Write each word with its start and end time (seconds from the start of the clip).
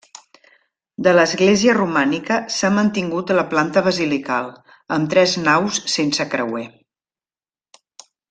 De 1.07 1.11
l'església 1.17 1.75
romànica 1.77 2.37
s'ha 2.55 2.71
mantingut 2.77 3.33
la 3.41 3.45
planta 3.53 3.83
basilical, 3.89 4.49
amb 4.97 5.13
tres 5.13 5.37
naus 5.45 5.79
sense 5.99 6.27
creuer. 6.33 6.65